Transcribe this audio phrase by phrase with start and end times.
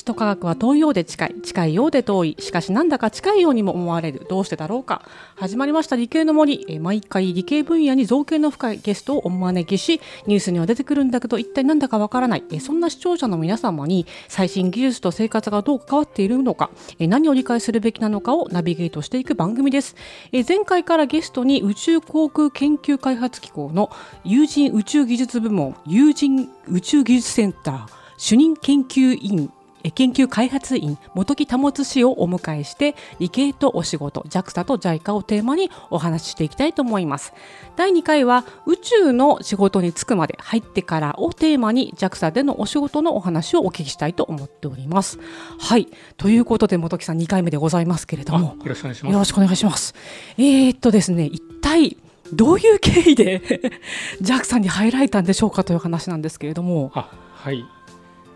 [0.00, 2.36] 首都科学は遠いようで近い近いようで遠い。
[2.38, 4.26] しかしなんだか近いようにも思われる。
[4.30, 5.02] どうしてだろうか。
[5.36, 6.64] 始まりました理系の森。
[6.70, 12.44] え毎回理系分野に造形の深いゲストをお招きしニュースには出てくるんだけど一体なんだかわからない。
[12.50, 16.70] えそんな視聴者の皆様に最新技術と生活がどう関わっているのか。
[16.98, 19.96] え何を理解するべきなのかをナビゲートしていく番組です。
[20.32, 23.90] え前回からゲストに宇宙航空研究開発機構の
[24.24, 27.86] 有人宇宙技術部門有人宇宙技術センター
[28.16, 29.50] 主任研究員
[29.94, 37.32] 研究開発員本木保氏をお迎えして理系とお仕事 JAXA と JICA をテーマにお話ししていきたいと思います。
[37.76, 45.18] 第2回は宇宙の仕事に就くまで入ってからをテーマに JAXA でのお仕事のお話をお聞きしたいと思っております。
[45.58, 45.88] はい。
[46.16, 48.56] ということで本木さん2回目でございますけれども。
[48.62, 49.12] よろしくお願いします。
[49.12, 49.94] よろしくお願いします。
[50.36, 51.96] えー、っとですね一体
[52.32, 53.40] どういう経緯で
[54.22, 56.92] JAXA に入られたんでしょうかという話なんですけれども。
[56.94, 57.64] あはい。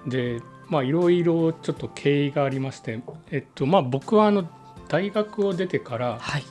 [0.07, 4.49] でまあいろいろちょっと経緯がありましてえっとまあ僕はあの
[4.89, 6.45] 大学を出てから、はい。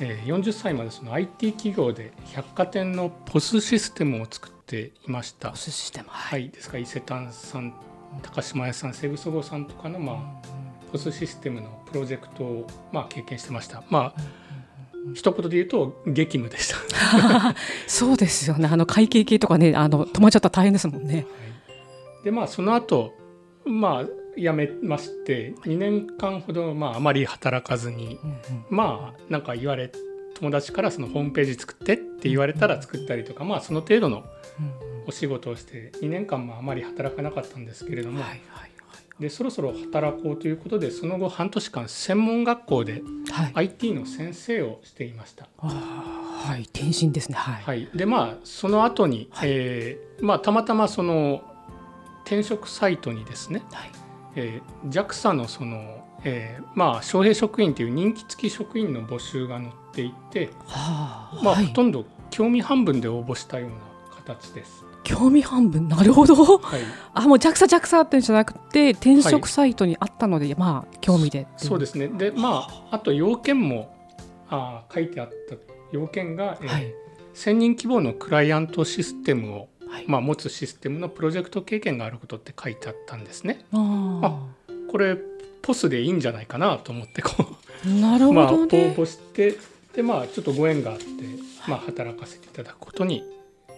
[0.00, 5.50] えー40歳までその IT 企業で百貨店のポスシステムを作っていました。
[5.50, 6.50] お寿司でもははい、い。
[6.50, 7.72] ですから伊勢丹さん
[8.22, 10.48] 高島屋さんセグソゴさんとかのまあ
[10.92, 13.82] ポスシステムのプロジェクトをまあ経験してました。
[13.88, 14.20] まあ
[15.14, 17.54] 一言で言うと激務でした。
[17.86, 18.68] そうですよね。
[18.70, 21.26] あの会計系とかねあの止まっちゃったら大変ですもんね。
[22.24, 23.14] でまあその後
[23.66, 24.04] まあ
[24.36, 28.18] 辞めまして2年間ほどまああまり働かずに
[28.70, 29.90] まあなんか言われ
[30.34, 34.24] 友達からそのホームページ作ってって言われたら作ったりとかまあその程度の
[35.06, 38.70] お仕事をして2年間もあまり働かなかったんですけれども、はいはい
[39.18, 43.44] でそろそろ働こうということでその後半年間専門学校ではい。
[43.44, 45.48] はい IT の先生をしていました。
[45.58, 46.62] あーはい。
[46.62, 47.34] 転身ですね。
[47.34, 49.48] はい、はい、でまあその後に、はい。
[49.50, 51.42] えーまあ、たまたまその
[52.26, 53.90] 転職サイトにですね、はい。
[54.34, 61.66] えー JAXA のその、えーまあ、招聘職員という人気付き職員の募集が載っていて、はあ、まあはい。
[61.66, 63.76] ほとんど興味半分で応募したような
[64.16, 64.84] 形です。
[65.04, 65.86] 興味半分？
[65.88, 66.58] なるほど。
[66.58, 66.80] はい、
[67.14, 72.08] あもう JAXA JAXA ってんじゃなくて転職サイトにあったので、まあ興味でそうですね。
[72.08, 73.94] でまああと要件も
[74.50, 75.54] あー書いてあった
[75.92, 76.92] 要件が、えーはい。
[77.34, 80.04] 1000人規模のクライアントシステムを、はい。
[80.06, 83.64] まあ、持つシステムのプロジェクト経験があることって書いてあったんですね。
[83.72, 84.42] あ
[84.90, 85.16] これ
[85.62, 87.30] ポスでいいんじゃないかなと思ってこ
[87.84, 89.56] あなるう、ほ まあ、応どね、募して
[89.94, 91.04] でまあちょっとご縁があって、
[91.66, 93.24] まあ、働かせていただくことに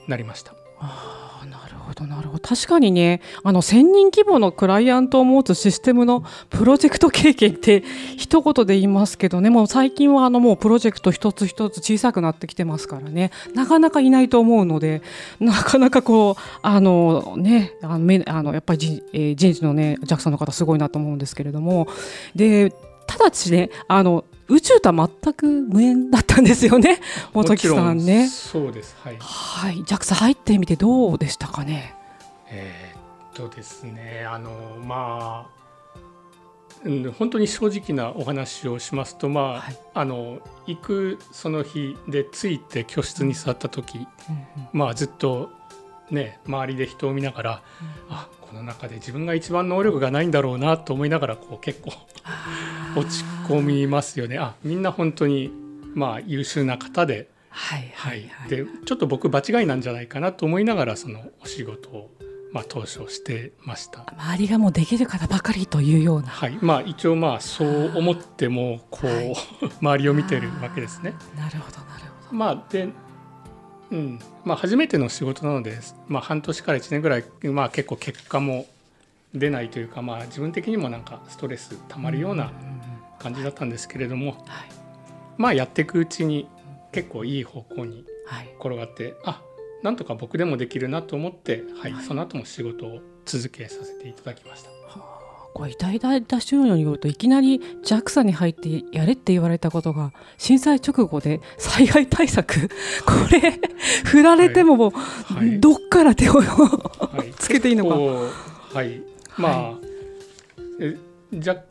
[0.07, 0.55] なりました。
[0.81, 2.41] ああなるほどなるほど。
[2.41, 7.83] 確かにねあの1000人規模のクライアントを持つシステムのプロジェクト経験って
[8.17, 13.31] 一言で言いますけどねもう最近はあのもうプロジェクト一つ一つ小さくなってきてますからね。
[13.55, 15.03] なかなかいないと思うので
[15.41, 21.89] なかなかこうあのねあのあのやっぱり人,、えー人事のね JAXA の方すごいなと思うんですけれども。
[22.35, 22.73] で
[23.07, 27.01] ただしねあの宇宙とは全く無縁だったんですよね。
[27.35, 28.29] 本木さんね。
[28.29, 28.97] そうです。
[29.05, 29.17] はい。
[29.19, 31.95] はい、JAXA 入ってみてどうでしたかね？
[32.49, 33.01] えーっ
[33.35, 34.27] とですね。
[34.29, 34.51] あの
[34.85, 35.59] まあ、
[36.85, 39.77] うん、本当に正直なお話をしますとまあ、はい。
[39.95, 44.07] あの行くその日で着いて教室に座った時、
[44.73, 45.51] まあずっと
[46.11, 47.63] ね周りで人を見ながら、
[48.09, 51.93] あこの中で自分が一番能力がないんだろうなと思いながらこう結構
[52.97, 55.51] 落ち込みますよねあみんな本当に
[55.95, 58.49] まあ優秀な方で、はいははいいはい。
[58.49, 62.11] でちょっと僕場違いなんじゃないかなと思いながらそのお仕事を、
[62.53, 64.05] まあ、当初してました。
[64.19, 66.29] 周りがもうできる方ばかりというような。
[66.29, 69.35] はいまあ、一応まあそう思ってもこう、はい
[69.81, 71.15] 周りを見てるわけですね。
[71.37, 72.37] なるほどなるほど。
[72.37, 72.89] まあで
[73.91, 75.79] うんまあ、初めての仕事なので、
[76.09, 78.67] まあ、半年から1年ぐらい、まあ、結構結果も
[79.35, 82.53] 出ないというか、まあ、自分的にもなんかストレスたまるような
[83.19, 84.39] 感じだったんですけれども、はい。
[85.37, 86.49] まあ、やっていくうちに
[86.93, 88.49] 結構いい方向にはい。
[88.61, 89.43] 転がってあ
[89.83, 92.05] なんとか僕でもできるなと思って、はいはい。
[92.05, 94.71] その後も仕事を続けさせていただきました。
[95.55, 102.69] これ大々出しによるといきなり JAXA に入ってやれって言われたことが震災直後で災害対策
[103.05, 103.59] これ
[104.05, 105.59] 振られてももう、はい。
[105.59, 107.33] どっから手をはい。
[107.39, 107.95] つけていいのか。
[108.79, 109.03] はい。
[109.37, 109.75] まあ、
[110.81, 110.97] え
[111.33, 111.63] JAXA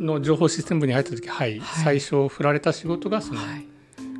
[0.00, 1.84] の情報システム部に入った時、はいはい。
[1.84, 3.66] 最初振られた仕事がそのはい。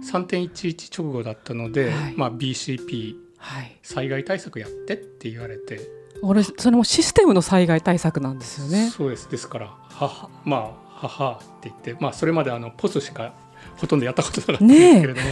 [0.02, 2.14] 3.11直後だったので、はい。
[2.16, 3.78] まあ、BCP はい。
[3.82, 5.80] 災害対策やってって言われて、
[6.22, 8.90] 俺それもシステムの災害対策なんですよね。
[8.90, 9.30] そうです。
[9.30, 13.34] ですからはまあ母って言って、まあ、それまであのポスしか
[13.76, 15.26] ほとんどやったことなかったんですけれども、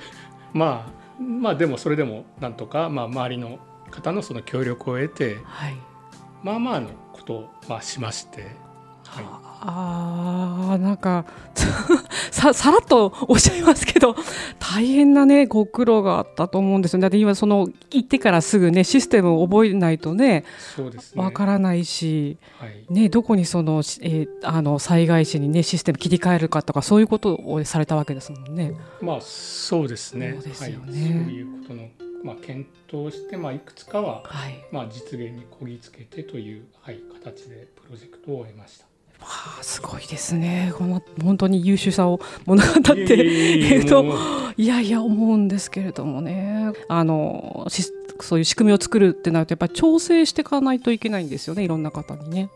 [0.54, 3.58] まあまあでもそれでもなんとか、まあ、周りの
[3.90, 5.76] 方のその協力を得てはい。
[6.42, 8.46] まあまあのことをまあしまして、
[9.10, 11.26] はい、あーなんか
[12.30, 14.14] ささらっとおっしゃいますけど
[14.60, 20.44] 大変なねご苦労があったと思うんですよねだって今その行ってからすぐねシステムを覚えないとね
[20.76, 21.22] そうですね。
[21.22, 28.74] わからないし、はい、ね、どこにその,、しえーあの災害時にねシステム切り替えるかとかそういうことをされたわけですもんね。
[29.00, 30.34] まあそうですね。
[30.34, 31.88] そうですよねはい、そういうことの
[32.22, 38.89] まあ検討をしてまあいくつかははいまあ実現にこぎつけてというはい形でプロジェクトを終えました。
[39.20, 39.26] わ
[39.60, 40.72] あすごいですね。
[40.76, 44.04] この本当に優秀さを物語っていえいえいええっと
[44.56, 46.72] いやいや思うんですけれどもね。
[46.88, 47.84] あのし
[48.20, 51.64] そういう仕組みを作るってなるとやっぱり調整していかないといけないんですよね。
[51.64, 52.50] いろんな方にね。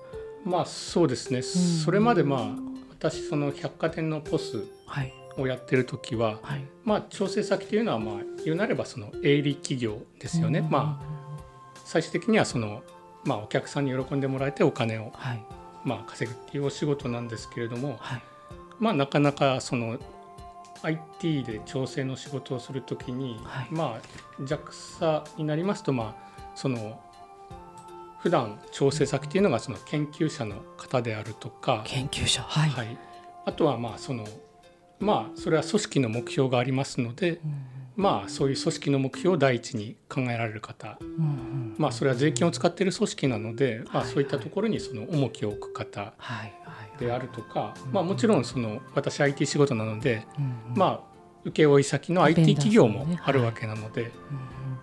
[0.45, 1.43] まあそうですね。
[1.43, 2.49] それまでまあ
[2.91, 5.13] 私その百貨店のポスはい。
[5.37, 6.65] をやってる時は、はい。
[6.85, 8.15] まあ調整先というのはまあ
[8.45, 10.61] 言うなればその営利企業ですよね。
[10.61, 10.71] うん。
[10.71, 11.05] まあ
[11.85, 12.83] 最終的にはその
[13.25, 15.45] まあお客さんに喜んでもらえてお金をはい
[15.85, 18.23] まあ稼ぐっていうお仕事なんですけれども、はい。
[18.79, 19.99] まあなかなかその
[20.83, 23.69] IT で調整の仕事をするときに、はい。
[23.71, 27.01] まあ JAXA になりますとまあその
[28.19, 32.99] 普段調整先っていうのがその研究者の方であるとか、研究者はい、はい、
[33.45, 34.27] あとはまあその
[34.99, 37.41] まあそれは組織の目標がありますので、
[37.97, 41.75] まあそういう組織の目標を第一に考えられる方、うんうん。
[41.79, 44.13] まあそれは税金を使っている組織なので、まあはい。
[44.13, 50.79] そういったところにその重きを置く方はいはいであるとか、うんまあもちろんその私 IT 仕事なので、うんうん。
[50.79, 51.15] まあ
[51.45, 54.11] 請負先の IT 企業ねもあるわけなので、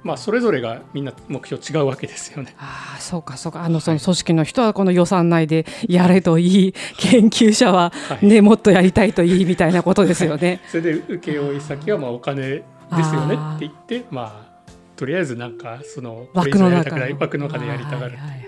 [0.03, 2.55] まあそれぞれがみんな目標違うわけですよね。
[2.57, 3.63] ああそうかそうか。
[3.63, 8.25] あのその組織の人はこの予算内でやれといい研究者ははい。
[8.25, 10.61] ね、もっとやりたいといいみたいなことですよね。
[10.69, 12.63] それで請負先はまあお金
[12.95, 18.41] ですよねって言ってまあとりあえずなんかそのこれ以枠の中上やりたくない枠の中でやりたがるはいはいはい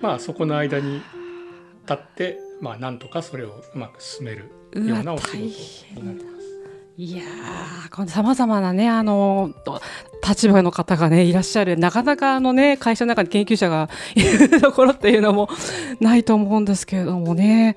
[0.00, 1.02] まあそこの間に
[1.82, 6.34] 立ってまあなんとかそれをうまく進めるようなお仕大事になります。
[6.96, 7.24] いや
[8.06, 9.82] さまざまなねあのと
[10.26, 15.48] 立場の方がねいらっしゃるなかなかあのね会社の中に研究者がいるところっていうのも
[16.00, 17.76] ないと思うんですけれどもね。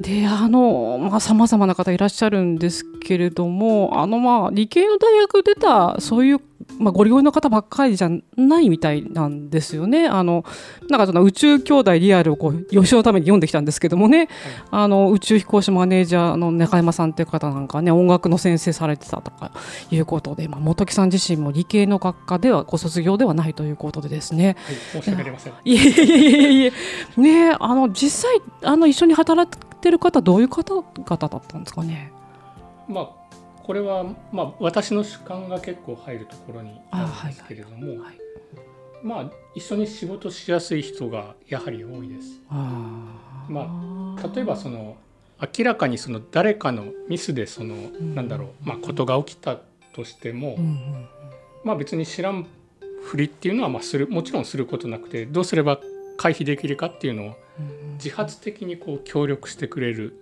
[0.00, 6.40] であのまあさまざまな方いらっしゃるんですけれどもあのまあ理系の大学出たそういう、
[6.78, 10.06] まあ、ご利用の方ばっかりじゃないみたいなんですよね。
[10.06, 10.44] あの
[10.88, 14.28] なんかその宇宙兄弟リアルをこう予習のために読んできたんですけどもね、
[14.70, 19.52] あの宇宙飛行士マネージャーの中山さんっていう方なんかね音楽の先生されてたとか
[19.90, 24.56] いうことで、まあ、本木さん自身も理系の学科ではご卒業ではないということでですね
[24.92, 25.52] はい、申し訳ありません。
[25.64, 26.72] いえいえいえいえ
[27.20, 32.12] ねあの実際あの一緒に働いてる方どういう方々だったんですかね？
[32.88, 33.19] まあ
[33.62, 38.18] これはまあ私の主観が結構入るところになるんですけれども、はい
[39.02, 42.40] まあ一緒に仕事しやすい人がやはり多いです。
[42.50, 43.52] あー。
[43.52, 44.96] ま例えばその
[45.40, 48.14] 明らかにその誰かのミスでその、ん。
[48.14, 49.58] なんだろうまあことが起きた
[49.94, 51.08] としても、うんうん
[51.64, 52.46] まあ別に知らん
[53.02, 55.78] ふりっていうのはまあするもちろんすることなくてどうすれば
[56.16, 60.14] 回避できるかっていうのをうん自発的にこう協力してくれる、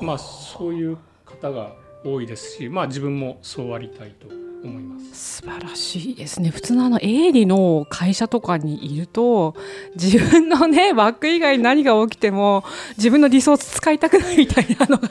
[0.00, 0.96] まあそういう
[1.26, 4.28] 方が多いですしまあ自分もそうありたいと
[4.64, 5.40] 思います。
[5.42, 9.54] 素晴らしいですね普通のあの営利の会社とかにいると
[9.94, 12.64] 自分のねバック以外に何が起きても
[12.96, 15.08] 自分のリソース使いたくないみたいなのが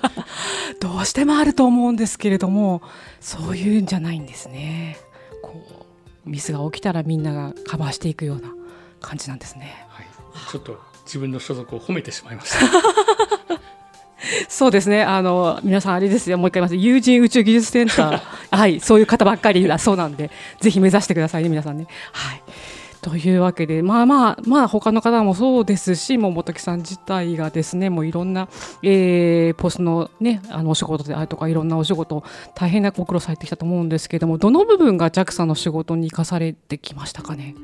[0.81, 2.81] どうしてもあると思うんですけれども
[3.21, 4.97] そういうんじゃないんですね
[5.41, 5.85] こ
[6.25, 8.53] うミスが起きたらみんながカバーしていくような
[8.99, 10.07] 感じなんですねはい、
[10.51, 13.59] ちょっと自分の所属を褒めてしまいました。
[14.47, 15.03] そうですね。
[15.03, 16.37] あの皆さんあれですよ。
[16.37, 16.75] もう一回言います。
[16.75, 18.21] 友人宇宙技術センター。
[18.55, 21.87] はいそういう方ばっかりだそうなんでぜひ目指してくださいね皆さんね。
[22.11, 22.41] はい。
[23.01, 28.47] というわけでまあまあまあ他の方もそうですしもう本木さん自体がですねもういろんな、
[28.81, 32.23] えーポストのねあのお仕事であるとかいろんなお仕事
[32.55, 37.55] 大変なご苦労されてきたと思うんですけれどもどの部分が JAXA の仕事に生かされてきましたかね？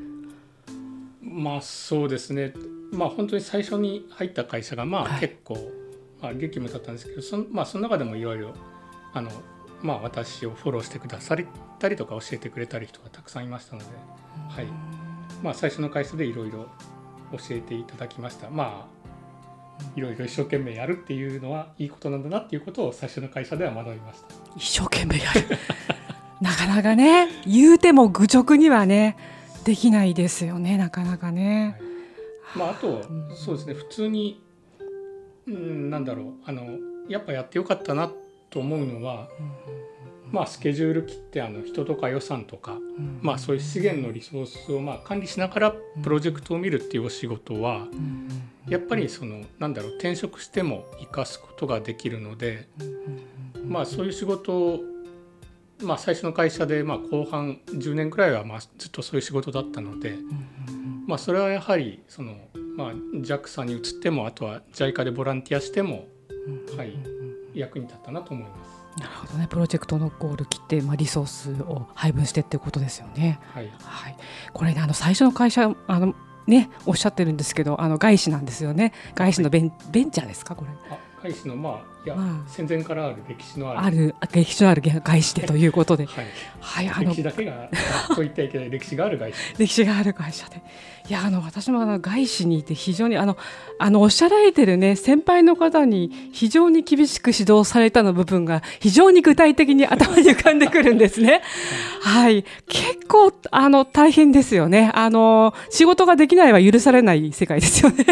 [1.23, 2.53] まあそうですね。
[2.91, 5.11] まあ本当に最初に入った会社がまはい。
[5.17, 5.57] あ結構、
[6.21, 8.53] まあ、激務だったんですけどその,、まあ、その中でもいろいろ
[9.13, 9.31] あの、
[9.81, 11.37] まあ、私をフォローしてくださっ
[11.79, 13.85] たりとか教えてくれたり人がたくさんいましたので、
[14.49, 14.67] はい。
[15.41, 16.67] まあ、最初の会社でいろいろ
[17.31, 18.49] 教えていただきました。
[18.49, 18.99] まあ
[19.95, 24.27] いろいろ一生懸命やるっていうのはいいことなんだなっていうことを最初の会社では学びました。
[24.57, 25.41] 一生懸命やる。
[26.41, 29.17] なかなかね言うても愚直にはね
[29.65, 31.77] できないですよねなかなかね、
[32.55, 33.31] まあ、あとん。
[33.35, 34.41] そうですね普通に、
[35.49, 36.33] うん、なんだろう。
[36.45, 36.77] あの
[37.07, 38.11] やっぱやってよかったな
[38.49, 39.27] と思うのは
[40.31, 42.77] まあ、スケジュール切ってあの人とか予算とか、
[43.21, 45.71] まあ、そういう資源のリソースをまあ管理しながら
[46.03, 47.87] プロジェクトを見るっていうお仕事は、
[48.67, 52.67] やっぱりそのなんだろう転職しても生かすことができるので、
[53.65, 54.79] まあ、そういう仕事を、
[55.81, 60.15] まあ、最初の会社でまあ後半10年くらいはまあずっとそういう仕事だったので、
[61.07, 62.35] まあ、それはやはりその、
[62.79, 66.07] まあ、JAXA に移ってもあとは JICA でボランティアしても、
[66.77, 66.97] はい、
[67.53, 69.01] 役に立ったなと思います。
[69.01, 73.39] なるほどね、プロジェクトのゴール切って、まあ、リソースを配分してっていうことですよね。
[73.53, 74.15] はい、はい、
[74.53, 76.15] これねあの最初の会社あの
[76.47, 78.93] ねおっしゃってるんですけどあの外資なんですよね。
[79.13, 80.55] 外資のベンはい、ベンチャーですか？
[80.55, 80.71] これ。
[81.21, 82.15] 外資のまあいや、
[82.47, 83.79] 戦前からある歴史のある。
[83.81, 86.25] ある歴史のある外資でということで、はい、
[86.61, 87.09] はい、あの。
[87.09, 87.69] 歴史だけが
[88.15, 90.61] と言ってはいけない歴史がある会社歴史がある会社で。
[91.09, 93.35] いやあの私もあの外資にいて非常にあの
[93.79, 101.41] あのおっしゃられてるね先輩の方に非常に厳しく指導されたの部分が非常に具体的に頭に浮かんでくるんですね。
[102.03, 104.91] はい、結構あの大変ですよね。
[104.93, 108.05] あの仕事ができないは許されない世界ですよね。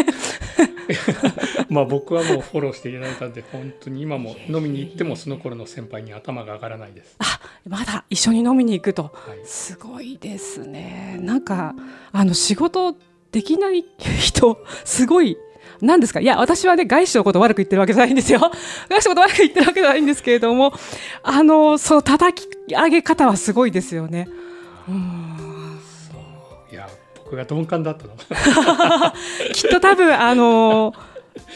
[1.70, 7.16] まあ僕はもうフォローしていただいたんで本当に今も飲みに行ってもその頃の先輩に頭が上がらないです。
[7.18, 11.18] あまだ一緒に飲みに行くと、はい、すごいですね。
[11.20, 11.74] なんか
[12.12, 12.96] あの仕事
[13.32, 13.84] できない
[14.20, 15.36] 人 すごい
[15.80, 16.20] 何ですか？
[16.20, 18.40] いや私はね外資のこと悪く言ってるわけじゃないんですよ。
[18.88, 20.72] 外資のこと悪く言ってるわけじゃないんですけれども
[21.22, 24.28] あのその叩き上げ方はすごいですよね。
[24.88, 25.28] うん。
[27.30, 28.14] 僕が鈍感だったの。
[29.52, 30.94] きっと多分あの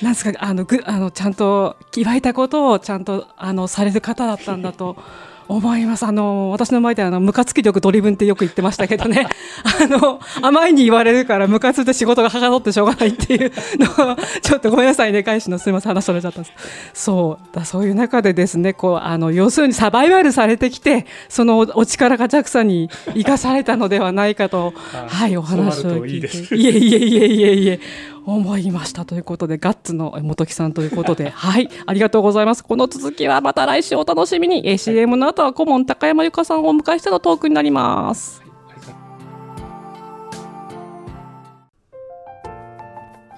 [0.02, 4.96] なんですかあのぐあのちゃんと言われたことをちゃんとあのされる方だったんだと
[5.48, 6.04] 思います。
[6.04, 9.26] あの、私の前であの、ムカつき力ドリブンってよく言ってましたけどね。
[9.64, 16.52] あの、甘いに言われるからムカついて仕事がはかどってしょうがないっていうのを、 ちょっとごめんなさいね、返しのすみません、話それちゃったんです。
[16.94, 17.54] そう。
[17.54, 24.72] だそういう中でですね、こう、あの、要するにサバイバルされてきて、そのお力が JAXA に生かされたのではないかと、
[25.08, 26.54] はい、お話を聞いて。
[26.56, 27.80] いえいえいえいえいえ。
[28.24, 32.64] 思いましたということでガッツの本木さんということで はいありがとうございます。
[32.64, 34.78] この続きはまた来週お楽しみに。
[34.78, 38.42] CM の後は顧問高山由香さんをお迎えしてのトークになります。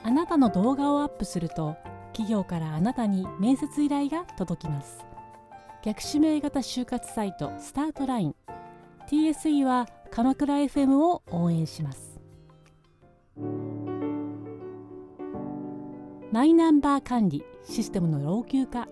[0.02, 1.76] あなたの動画をアップすると
[2.12, 5.04] 企業からあなたに面接依頼が届きます。
[5.82, 8.34] 逆指名型就活サイトスタートライン。
[9.08, 12.13] TSE は鎌倉 FM を応援します
[16.34, 18.88] マイナンバー管理システムの老朽化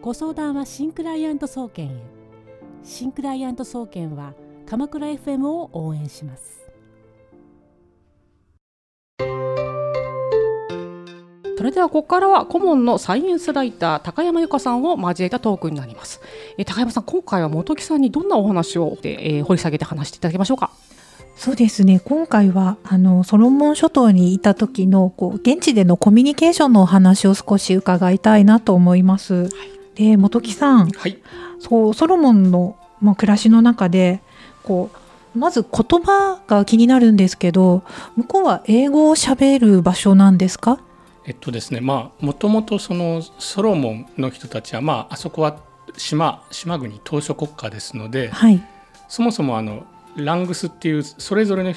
[0.00, 2.02] ご相談は新クライアント総研へ
[2.82, 4.32] 新クライアント総研は
[4.64, 6.62] 鎌倉 FM を応援します
[11.58, 16.20] それではここからは顧問のサイエンスライター高山由香さんを交えたトークになります。
[16.58, 20.70] え高山さん今回は本木さんにどんなお話を、えー、掘り下げて話していただきましょうか？
[21.36, 22.00] そうですね。
[22.00, 29.34] 今回はあのソロモン諸島にいた時のこう現地でのコミュニケーションのお話を少し伺いたいなと思います。
[29.34, 29.50] はい、
[29.94, 31.18] で本木さん、はい、
[31.60, 34.22] そうソロモンの、まあ、暮らしの中で
[34.64, 34.90] こ
[35.34, 37.84] うまず言葉が気になるんですけど
[38.16, 40.80] 向こうは英語をしゃべる場所なんですか？
[41.26, 41.80] えっとですね。
[41.80, 45.58] まあもともとそのソロモンの人たちはまああそこは
[45.98, 48.66] 島島国島嶼国家ですので、はい、
[49.08, 49.84] そもそもあの
[50.16, 51.74] ラングスっていうそれぞれの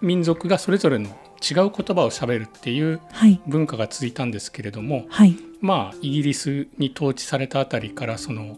[0.00, 3.00] 民族がそれぞれの違う言葉をしゃべるっていう
[3.46, 8.56] 文化が続いたんですけれども、はい、まあイギリスに統治されたあたりからその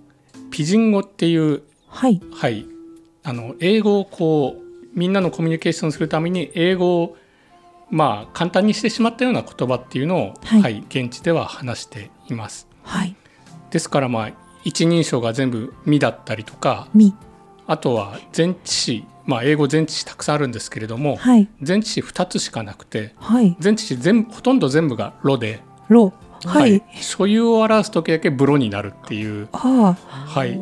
[0.51, 2.67] ピジン語っていう、はい、はい、
[3.25, 7.17] あの英語をこうみんなのコミュニケーションするために英語を
[7.91, 12.69] まあ簡単にしてしまったような言葉っていうのを、はい、はい、現地では話しています。
[12.83, 13.17] はい、
[13.71, 14.33] ですからまあ
[14.65, 17.15] 一人称が全部「み」だったりとか「み」
[17.69, 29.49] あとは前置詞、まあ、英語前置詞たくさんあるんですけれども、はい、前置詞2つしかなくて、はい、前置詞全ほとんど全部が「ロ」で「ロ」はい、所有を表す時だけ「ブロ」になるっていう。
[29.53, 30.59] はい。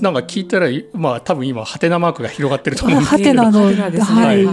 [0.00, 4.44] なんか聞いたら、まあ、多分今ハテナマークが広がってると思うんですけど、はい、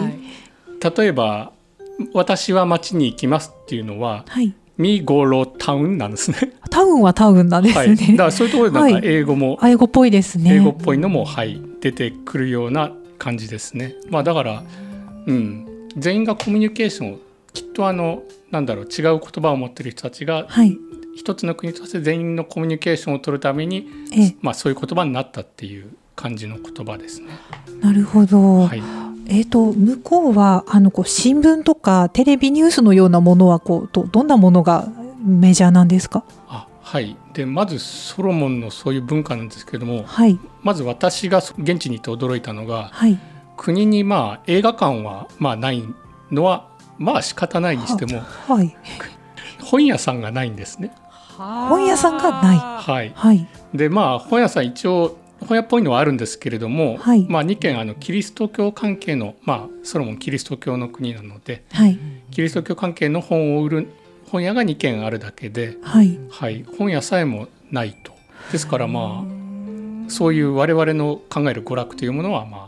[0.97, 1.51] 例えば
[2.13, 6.53] 「私は町に行きます」っていうのは、はい、ミゴロタウンなんですね。
[6.69, 7.79] タウンはタウンなんですね。
[7.79, 10.55] はい、だからそういうところでなんか英語も、はい、英語っぽいですね。
[10.55, 13.95] 英語っぽいのもはい出てくるような感じですね。
[14.09, 14.63] まあだから
[15.27, 17.19] うん全員がコミュニケーションを
[17.53, 20.77] きっとあのなんだろう違う言葉を持ってる人たちが、はい、
[21.15, 23.87] 一つの国として全員のコミュニケーションを取るために、
[24.41, 27.29] まあそういう言葉になったっていう感じの言葉ですね。
[27.81, 28.67] なるほど。
[28.67, 28.83] はい。
[29.27, 34.89] えーと、向こうはあのこう新聞とかテレビニュースのようなものはこうどどんなものが
[35.23, 36.23] メジャーなんですか？
[36.49, 40.37] あはい、でまずソロモンのそういう文化なんですけれどもはい。
[40.63, 43.17] まず私が現地に行って驚いたのがはい。
[43.55, 45.83] 国にまあ映画館はまあない
[46.29, 48.75] のはまあ仕方ないにしてもはい。
[49.61, 50.93] 本屋さんがないんですね。
[51.37, 53.47] 本屋さんがないはい、はい。
[53.73, 57.25] でまあ本屋さん一応本屋っぽいのはあるんですけれども、はい。
[57.27, 61.97] まあ、2軒あのキリスト教関係の、まあ、ソロモンキリスト教の国なのではい。
[62.31, 63.87] キリスト教関係の本を売る
[64.29, 66.19] 本屋が2軒あるだけで、はい。
[66.29, 68.13] はい、本屋さえもないと。
[68.51, 72.67] ですからまあそういう我々の考える娯楽というものはまあ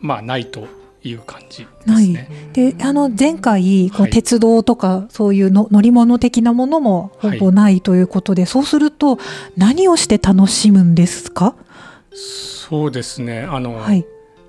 [0.00, 0.66] まあないと
[1.02, 2.08] いう感じですない。
[2.08, 2.28] ね。
[2.52, 4.10] で、あの、前回、こうはい。
[4.10, 9.18] 鉄道とか、そういうの乗り物的なものもほぼないということで、そうすると、
[9.56, 11.54] 何をして楽しむんですか？
[12.14, 14.04] そうですねあの、はい。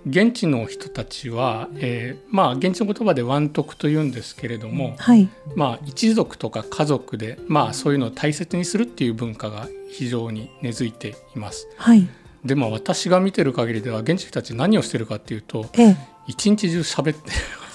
[0.07, 5.27] 現地の人たちは、えーまあ現地の言葉で湾徳というんですけれども、はい。
[5.55, 11.67] まあ、一族とか家族で、まあ、そういうのを大切にするっていう文化が非常に根付いています。
[11.77, 12.07] はい。
[12.43, 15.97] でも私が見てる限りでは現地の人たち何をしてるかっていうとええ。
[16.27, 17.31] 一日中喋って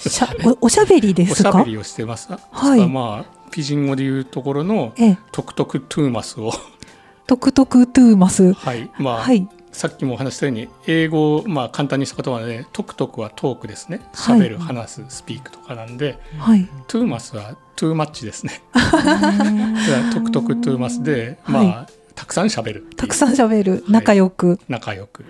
[0.08, 1.48] しゃおおしゃべりですか？
[1.48, 2.28] おしゃべりをしてます。
[2.30, 5.18] はいまあピジン語でいうところのええ。
[5.32, 6.52] toktok tumas を、
[7.26, 8.52] toktok tumas。
[8.52, 9.48] はいまあはい。
[9.80, 16.68] さっきもお話ししたように英語をまあ簡単にした言葉で toktok はトークですねはい喋る、話す speak とかなんではい。
[16.86, 18.60] tumas は too much ですね。
[20.12, 23.82] toktok tumas で、まあ、はたくさん喋るっていうたくさんしゃべる。
[23.88, 24.60] 仲良く。
[24.68, 25.24] 仲良く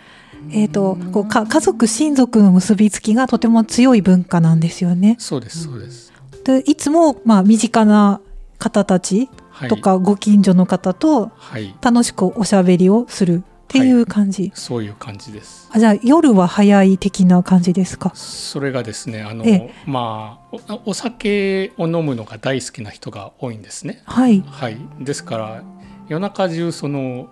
[0.50, 5.14] えっ、と、こうか、家族、親族の結びつきがとても強い文化なんですよね。
[5.20, 8.20] そうですそうです、で、いつも、まあ、身近な
[8.58, 14.50] 方たちはい、とか、ご近所の方とはい楽しくおしゃべりをするっていう感じ。
[14.54, 15.68] そういう感じです。
[15.72, 18.10] あじゃあ、夜は早い的な感じですか？
[18.14, 24.02] それがですねあの、えまあおお酒を飲むのが大好きな人が多いんですね。
[24.04, 24.42] はい。
[24.44, 24.76] はい。
[25.00, 25.62] ですから
[26.08, 27.28] 夜中中その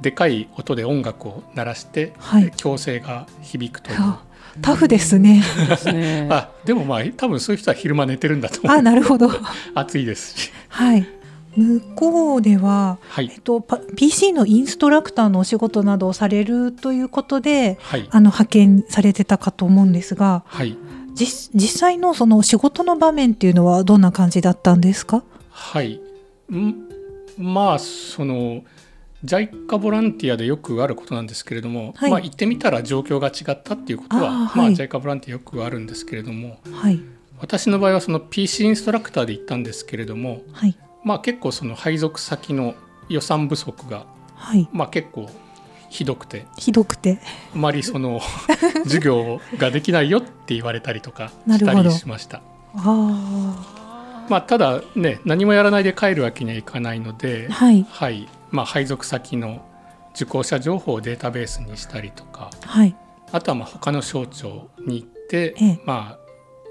[0.00, 2.52] でかい音で音楽を鳴らして、はい。
[2.56, 3.96] 強制が響くという。
[3.98, 4.22] あ。
[4.62, 5.42] タフですね。
[6.30, 9.28] あでもまあ多分そういう人は昼間寝てるんだと思あ、うなるほど。
[9.74, 10.52] 暑いですし。
[10.68, 11.06] はい。
[11.56, 13.30] 向こうでは、はい。
[13.32, 18.08] えっと、パ PC のインストラクターのお仕事などをされるということで、はい。
[18.10, 20.76] あの派遣されてたかと思うんですが、はい。
[21.14, 25.22] 実実際のその仕事の場面っていうのはどんな感じだったんですか？
[25.50, 26.00] はい。
[26.52, 26.74] ん
[27.36, 28.62] まあその
[29.24, 32.10] JICA ボランティアでよくあることなんですけれども、はい。
[32.10, 37.00] まあ、行ってみたら状況が違ったっていうことはあーまあ、はい JICA ボランティアよくあるんですけれどもはい。
[37.38, 40.78] 私の場合はその PC インストラクターで行ったんですけれども、はい。
[41.04, 42.74] まあ、結構その配属先の
[43.08, 44.68] 予算不足が、はい。
[44.72, 45.28] まあ、結構
[45.90, 47.18] ひどくてひどくて。
[47.54, 48.20] あまりその
[48.84, 52.40] 授業ができないよって言われたりとかしたりしました。
[52.74, 57.84] あまあ、ただね何もやらないで帰るわけにはいかないのであ。、はい。
[57.90, 59.62] はいまあ、配属先の
[60.14, 62.94] 受講者情報をデータベースにしたりとかはい。
[63.32, 66.16] あとはまあ他の省庁に行って、ええま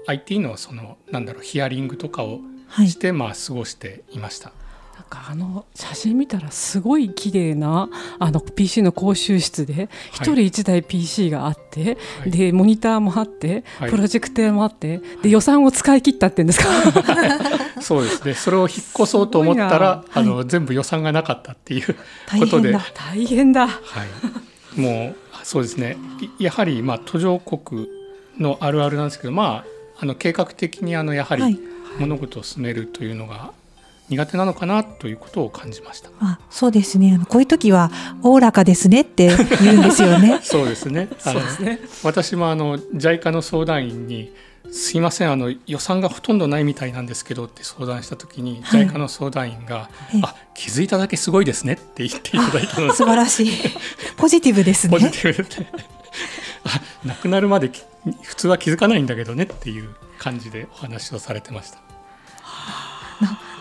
[0.06, 2.40] あ、IT のそのなんだろうヒアリングとかを
[2.70, 2.88] はい。
[2.90, 2.96] し。
[2.96, 4.52] て、まあ、過ごしていました。
[4.96, 12.30] なんかあの写真見たらすごい綺麗なあの PC の講習室で一人一台 PC があって、はい。
[12.30, 13.90] でモニターもあって、はい。
[13.90, 17.80] プロジェクターもあってで予算を使い切ったって言うんですか？
[17.82, 18.34] そうですね。
[18.34, 21.96] それを引っ越そうと思ったらあの全部予算がなかったっていう
[22.28, 22.68] 大ことで。
[22.70, 22.84] 変だ。
[22.94, 23.66] 大変だ。
[23.66, 23.78] は
[24.76, 25.96] い、もうそうですね。
[26.38, 27.88] いやはりまあ途上国
[28.38, 29.64] のあるあるなんですけどま
[29.98, 31.52] ああの計画的にあのやははい。
[31.54, 31.60] り
[31.98, 33.52] 物事を進めるというのが
[34.08, 36.10] 苦手なのかなということを感じました。
[36.20, 37.12] あそうですね。
[37.14, 37.90] あのこういう時は、
[38.22, 39.28] おおらかですねって
[39.62, 40.40] 言うんですよね。
[40.42, 44.32] そうですねそうですね私もあの JICA の相談員に
[44.72, 53.52] 「すいませんあの予算がほとんどないみたいなんですけど」って相談した時に、はい JICA の相談員がええ「あ気づいただけすごいですね」って言っていただいたので素晴らしい。
[54.16, 55.10] ポジティブですポジね。
[55.12, 55.72] ティブですね。
[56.64, 57.82] あ亡くなるまでき
[58.22, 61.78] 普通は気づかないんだけどねっていう感じでお話をされてました。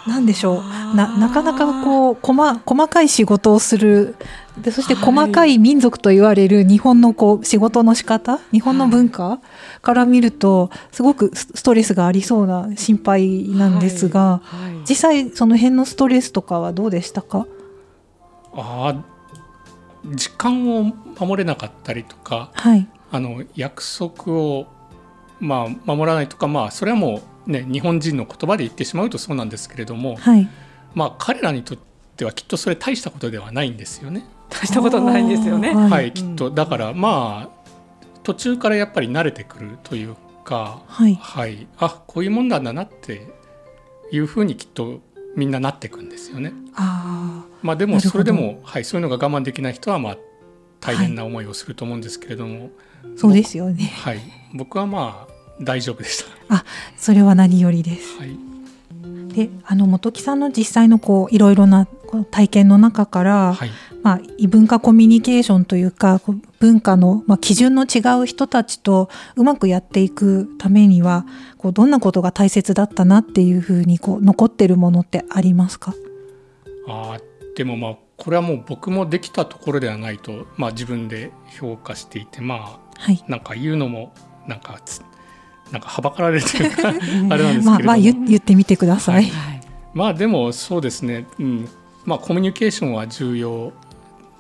[0.08, 0.96] なんでしょう？
[0.96, 4.16] な、なかなかこう、細、細かい仕事をする。
[4.58, 8.40] で、そしてはい細かい民族と言われる日本のこう、仕事の仕方？
[8.52, 9.40] 日本の文化？
[9.82, 17.46] から見ると、すごくスストレスがありそうな心配なんですが、はいはい実際その辺のストレスとかはどうでしたか？
[18.54, 19.04] ああ
[20.16, 22.88] 時間を守れなかったりとかはい。
[23.12, 24.68] あの約束を、
[25.40, 30.48] まあ、守らないとか、まあ、それはもう、ね、日本人の言葉で言ってしまうとそうなんですけれども、はい。
[30.94, 31.78] まあ、彼らにとっ
[32.16, 34.26] てはきっとそれ大したことではないんですよね。
[34.50, 37.60] 大したことないんですよねあーはい、きっとだからまあ
[38.24, 41.16] 途中からやっぱり慣れてくるというか、はい。
[41.16, 43.28] はい、あこういうもんなんだなって
[44.12, 45.02] いうふうにきっと
[45.36, 46.52] みんななっていくんですよね。
[46.76, 47.50] ああ。
[47.62, 50.18] まあでもそれでも、はい、そういうのが我慢できない人はまあ
[50.80, 52.70] 大変な思いをすると思うんですけれども、はい、
[53.16, 53.92] そうですよね。
[54.04, 54.20] はい、
[54.54, 55.29] 僕はまあ
[55.62, 56.56] 大丈夫でした。
[56.56, 56.66] あ、
[56.98, 58.18] それは何よりです。
[58.18, 58.38] はい。
[59.34, 61.88] で、あの本木さんの実際のこういろいろな
[62.32, 63.70] 体験の中から、はい、
[64.02, 66.22] まあ、異文化コミュニケーションというか
[66.60, 71.26] 文化の、まあ、基準の違う人たちとうまくやっていくためには
[71.58, 75.94] こうどんなことが大切だったなっていうふうにこう残ってるものってありますか？
[76.88, 77.20] あ
[77.56, 84.14] でもまあこれはもう僕もできたところではないと、まあ、自分で評価していてまあ、はい、なんか言うのも
[84.48, 84.82] なんか
[85.72, 87.64] なんかはばかられてるか あれなんですけれども。
[87.64, 89.62] まあ、まあ、言ってみてください、はい、
[89.94, 91.70] まあでもそうですね、うん。
[92.06, 93.72] まあ、コミュニケーションは重要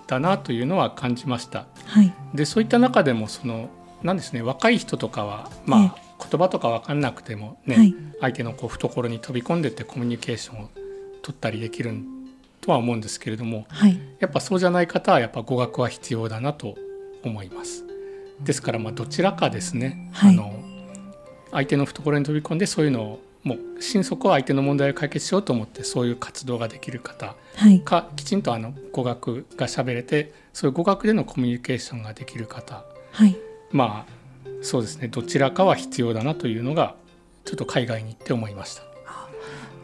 [0.07, 1.67] だなというのは感じました。
[1.85, 3.69] はい、でそういった中でもその
[4.03, 10.69] なんですね若い人とかは、まあ、言葉とか分かんなくてもね、はい、相手のこう懐に飛び込んでってコミュニケーションを
[11.21, 11.93] 取ったりできる
[12.61, 16.75] とは思うんですけれども、はい、やっぱそうじゃない方はやっぱ語学は必要だなと
[17.23, 17.85] 思います。
[18.41, 20.53] ですからまあどちらかですね、あの
[21.51, 27.35] 相手の懐に飛び込んでそういうのをもう心底は相手の問題を解決しようと思ってそういう活動ができる方
[27.85, 33.37] か、はい、きちんとあの語学が喋れてそういう語学でのコミュニケーションができる方、はい、
[33.71, 34.19] まあ
[34.61, 35.07] そうですね。
[35.07, 36.95] どちらかは必要だなというのが
[37.45, 38.83] ちょっと海外に行って思いました。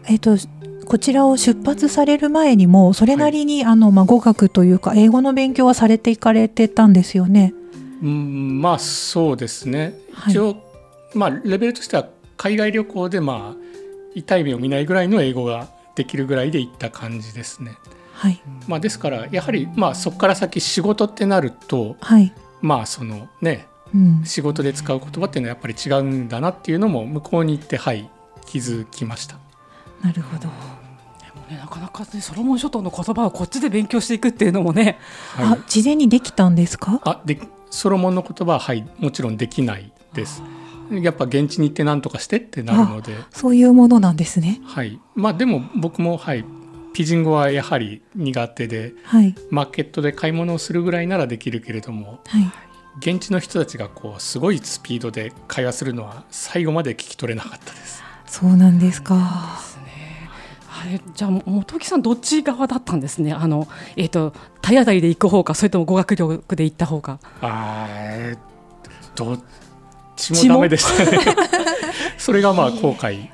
[0.07, 0.37] えっ、と
[0.85, 7.53] こちらを出発される前にもそれなりに、はい、あのまあ、語学というか英語の勉強はされていかれてたんですよね。
[8.03, 9.97] うんまあそうですね。
[10.27, 10.57] 一応、はい、
[11.15, 13.65] まあレベルとしては海外旅行でまあ
[14.13, 17.77] 痛い目を見ないぐらいの英語ができるぐらいで行った感じですね。
[18.13, 28.09] はいまあ、ですからやはりまあそこから先仕事ってなると、はい、まあそのね、うん、仕事で使う言葉っていうのはやっぱり違うんだなっていうのも向こうに行ってはい
[28.45, 29.37] 気づきました。
[30.01, 30.47] なるほど。
[31.49, 34.97] ね、なかなかねソロモン諸島の言葉をこっちで勉強していくっていうのもね、
[35.35, 37.01] はい、あ事前にできたんですか？
[37.03, 40.41] あでソロモンの言葉ははいもちろんできないです。
[40.91, 44.61] やっぱ現地に行って何とかしてってなるのでそういうものなんですね。
[44.65, 46.45] はいまあ、でも僕も、はい、
[46.93, 52.51] ピジン語はやはり苦手で、はい、マーケットで買い物をするぐらいならできるけれども、はい、
[52.99, 58.03] 現地の人たちがこうすごいスピードで会話するのは最後まで聞き取れなかったです。
[58.27, 59.59] そうなんですか。
[60.77, 63.33] あれじゃあ本木さんどっち側だったんですね？
[63.33, 67.19] あのえっ、ー、と体当たりで行く方かそれとも語学力で行った方か。
[67.41, 68.35] あえ
[69.15, 69.39] どっ
[70.15, 71.19] 血もダメでしたね
[72.17, 73.27] それがまあ後悔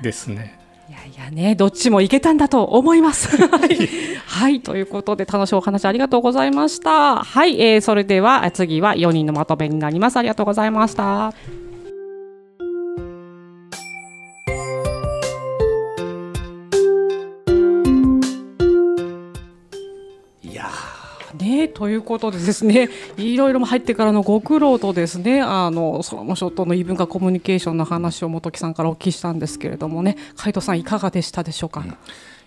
[0.00, 0.58] ですね。
[0.88, 3.36] いやいやね、どっちもいけたんだと思います。
[3.48, 3.88] はい、
[4.26, 7.24] はい、ということで楽しいお話ありがとうございました。
[7.24, 10.16] はい、えー、それでは次は4人のまとめになります。
[10.16, 11.32] ありがとうございました。
[21.76, 31.80] ということでですねいろいろ入ってからのご苦労とですねあのソロモ諸島の異文化コミュニケーションの話を本木さんからお聞きしたんですけれどもね海藤さんいかがでしたでしょうか？
[31.80, 31.96] うん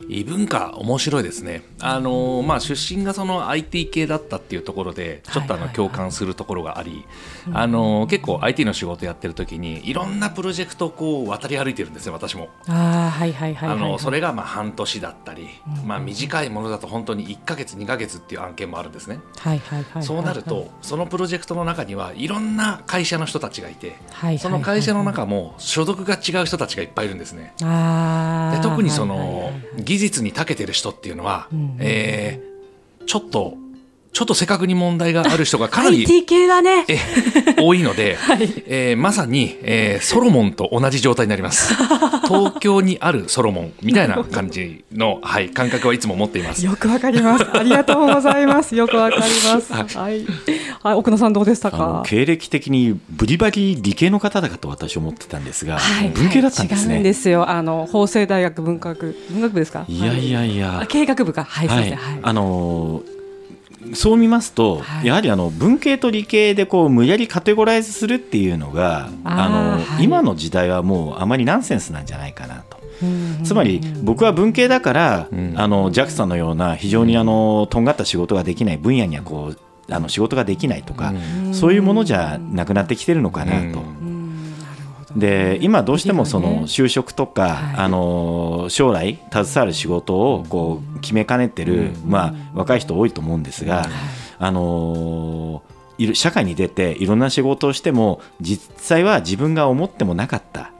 [0.08, 1.64] 異文化面白いですね。
[1.82, 7.06] あのまあ出身がその IT 系だったっていうところでちょっとあの共感するところがあり、
[7.54, 12.50] あの結構 IT の仕事やってる時にいろんなプロジェクトをこう渡り歩いてるんですよ私も。
[12.68, 15.50] あはいはいはい、あのそれがまあ半年だったり、
[15.86, 19.20] まあ短いものだと本当に1か月2か月っていう案件もあるんですね。
[19.38, 20.04] はいはいはい。
[20.04, 23.96] そうなるとそのプロジェクトの中にはいろんな会社の人たちがいて、
[24.40, 27.54] その会社の中も所属が違う人たちがいっぱいいるんですね。
[27.62, 29.52] あで特にその、
[29.89, 33.58] 技術に長けてる人っていうのは、うん、えー、ちょっと
[34.12, 36.86] ちょっと正確に問題がある人がかなり IT 系だね。
[37.58, 41.73] 多いので、 はい、えー、まさに、えー、ソロモンと同じ状態になります。
[42.28, 46.65] 東京にあるソロモンみたいな感じの、はい、感覚はいつも持っています。
[46.65, 47.45] よくわかります。
[47.52, 48.75] ありがとうございます。
[48.75, 49.71] よくわかります。
[49.73, 50.25] はい、はい、
[50.84, 52.04] 奥野さんどうでしたか？
[52.06, 57.50] 経歴的にブリバリ理系の方だかと私は思ってたんですが、はい、文系だったんですね、違うんですよ。
[57.50, 59.86] あの法政大学文学文学部ですか？
[59.88, 61.44] いやいやいや、経営学部か。
[61.44, 63.20] はい、はい、あのー
[63.94, 72.78] そう見ますと、はい、やはりあの文系と理系でこう無理やりカテゴライズするっていうのがあの、はい、今の時代はもうあまりナンセンスなんじゃないかなと。
[73.46, 79.58] つまり僕は文系だから、うん、あの JAXA のような非常にあのとんがった仕事ができない分野にはこう
[79.91, 81.13] あの仕事ができないとか、
[81.45, 83.80] うん、そういうものじゃなくなってきてるのかなと。
[83.80, 84.19] うん。
[85.15, 93.88] で今どうしてもその就職とか、あの将来携わる仕事をこう決めかねてる、まあ、若い人多いと思うんですが、
[94.38, 95.63] あの
[96.13, 100.71] 社会に出ていろんな仕事をしても実際は自分が思ってもなかった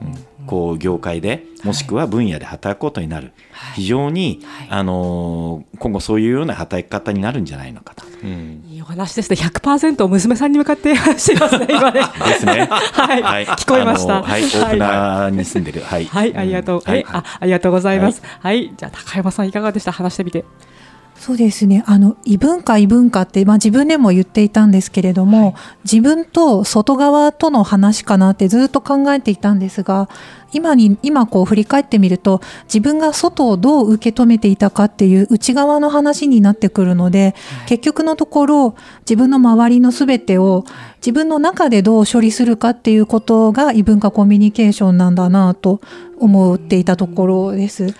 [0.50, 8.04] こう業界でもしくは分野で働くことになる、はい、非常に、はい、あの今後そういうような働き方になるんじゃないのかと。
[8.24, 9.36] うん、いいお話ですね。
[9.36, 12.00] 100%娘さんに向かって 話してますね今ね。
[12.00, 12.66] ですね。
[12.68, 14.22] はい、はい、聞こえました。
[14.22, 15.82] はい、大船に住んでる。
[15.82, 18.20] はい、はい、ありがとう、はい、あ、ありがとうございます。
[18.40, 19.92] はい、じゃあ高山さんいかがでした？
[19.92, 20.44] 話してみて。
[21.20, 21.84] そうですね。
[21.86, 25.54] あの異文化異文化って、まあ、自分でも言っていたんですけれども、はい、
[25.84, 30.08] 自分と外側との話かなってずっと考えていたんですが
[30.54, 40.64] 今に今こう振り返ってみると自分が外をどう受け止めていたかっていう内側の話になってくるので、はい、結局のところ自分の周りの全てを
[41.02, 45.82] 自分の中でどう処理するかっていうことが異文化コミュニケーションなんだなと
[46.18, 47.94] 思っていたところです。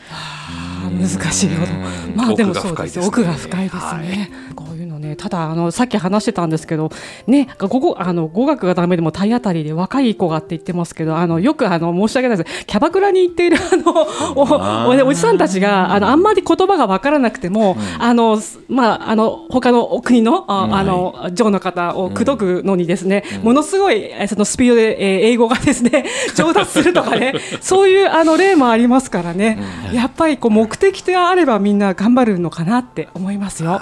[0.91, 1.73] 難しいほど。
[2.15, 3.01] まあでもそうです。
[3.01, 4.31] 奥が深いですね。
[4.55, 4.70] こういうの
[5.11, 6.91] ね、ただあのさっき話してたんですけど、
[7.27, 12.67] ね、ここあの語学がダメでも体当たりで若い子がって言ってますけど、あのよくあの申し訳ないです。
[12.67, 24.97] キャバクラに行っているあのおおじさんたちがあのあんまり言葉がわからなくても、あのまああの他の国のああのジョーの方を口説くのにですね、ものすごいそのスピードで
[25.27, 26.05] 英語がですね
[26.37, 29.59] 上達するとかね、そういうあの例もありますからね。
[29.93, 33.81] やっぱりこう目的があればみんな頑張るのかなって思いますよ。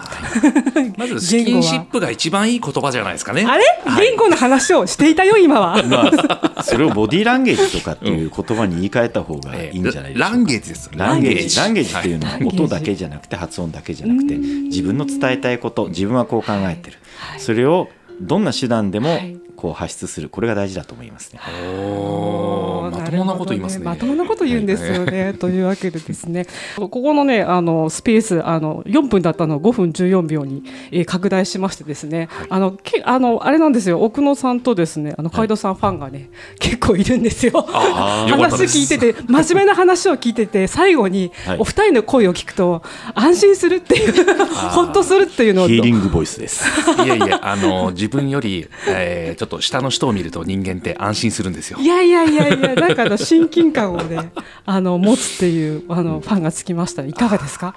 [0.96, 3.44] まずスキンシップが一番いい言葉じゃないですかね。
[3.46, 5.82] あれ、はい、言語の話をしていたよ今は。
[5.86, 6.10] ま
[6.56, 10.30] あ、それをボディーランゲージとかっていう言葉に言い換えた方がいいんじゃないですか？
[10.30, 10.90] ランゲージです。
[10.94, 11.56] ランゲージ。
[11.56, 16.96] ランゲージっていうのは音だけじゃなくて発音だけじゃなくて自分の伝えたいこと自分はこう考えてる、
[17.38, 17.88] それを
[18.20, 19.18] どんな手段でも
[19.56, 21.40] こう発出するこれが大事だと思いますね。
[21.42, 23.84] まともなこと言いますね。
[23.84, 25.34] まともなこと言うんですよね。
[25.34, 34.02] というわけでですね、ここのねあのスペースあの4分だったのを5分14秒に、えー、拡大しましてですね、はい、あのけあのあれなんですよ。
[34.02, 37.62] 奥野さんとですねあの海戸さんファンがね、はい、結構いるんですよ。
[37.62, 42.82] 話聞いてて真面目な話を聞いてて最後にお二人の声を聞くと
[43.14, 45.68] 安心するっていうほっとするっていうのを。
[45.68, 46.64] ヒーリングボイスです。
[47.04, 51.78] いやいやあの自分より、えー、ちょっと下の人を見ると人間って安心するんですよ。
[51.78, 54.30] いやいやいやいやなんかあの親近感をね
[54.66, 57.74] あの持つっていうあのファンがつきましたいかがですか？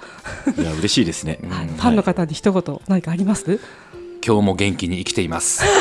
[0.58, 1.38] いや嬉しいですね。
[1.42, 3.60] ファンの方に一言何かあります？
[4.24, 5.64] 今日も元気に生きています。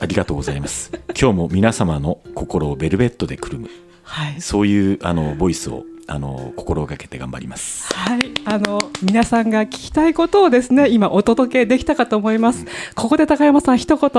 [0.00, 0.90] ありがとうございます。
[1.18, 3.68] 今日も皆様の心をベルベットでくるむ、
[4.02, 7.94] はい、そういうあのボイスをあの心がけて頑張ります。
[7.94, 12.60] はい、あの皆さんが聞きたいことをですね、今お届けできたかと思います。
[12.60, 14.10] うん、ここで高山さん一言。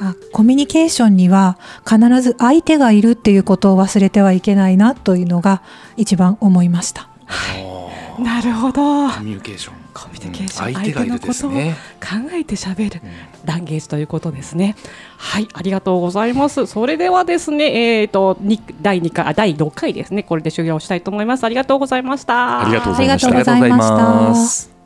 [0.00, 5.62] あコミュニケーションには必ず相手がいるっていうことを忘れてはいけないなというのが
[5.96, 7.08] 一番思いました。
[8.18, 9.08] なるほど。
[9.10, 9.74] コミュニケーション。
[9.94, 11.56] コミュニケーション、相手のことを考
[12.32, 13.00] えてしゃべる、
[13.44, 14.76] ランゲージということですね。
[15.16, 16.66] はい、ありがとうございます。
[16.66, 18.36] それではですね、えっ、ー、と
[18.82, 20.22] 第2回第6回ですね。
[20.22, 21.44] これで終了したいと思います。
[21.44, 22.62] ありがとうございました。
[22.62, 24.77] ありがとうございました。